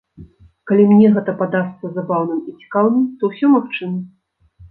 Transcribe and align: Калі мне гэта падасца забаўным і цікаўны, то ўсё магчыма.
Калі 0.69 0.83
мне 0.91 1.09
гэта 1.17 1.33
падасца 1.41 1.91
забаўным 1.99 2.39
і 2.51 2.53
цікаўны, 2.61 3.01
то 3.19 3.23
ўсё 3.31 3.47
магчыма. 3.57 3.99